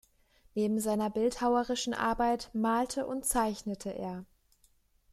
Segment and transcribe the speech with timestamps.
[0.55, 4.25] Neben seiner bildhauerischen Arbeit malte und zeichnete er.